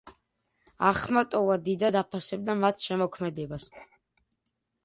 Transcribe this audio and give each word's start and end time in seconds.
ახმატოვა 0.91 1.57
დიდად 1.69 1.99
აფასებდა 2.01 2.57
მათ 2.63 2.87
შემოქმედებას. 2.89 3.73